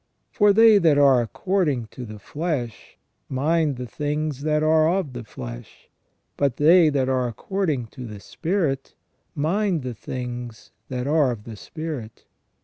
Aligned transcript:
For 0.31 0.51
they 0.51 0.79
that 0.79 0.97
are 0.97 1.21
according 1.21 1.85
to 1.91 2.05
the 2.05 2.17
flesh, 2.17 2.97
mind 3.29 3.75
the 3.75 3.85
things 3.85 4.41
that 4.41 4.63
are 4.63 4.89
of 4.89 5.13
the 5.13 5.23
flesh; 5.23 5.89
but 6.37 6.57
they 6.57 6.89
that 6.89 7.07
are 7.07 7.27
according 7.27 7.85
to 7.93 8.07
the 8.07 8.19
spirit, 8.19 8.95
mind 9.35 9.83
the 9.83 9.93
things 9.93 10.71
that 10.89 11.05
are 11.05 11.29
of 11.29 11.43
the 11.43 11.55
spirit. 11.55 12.25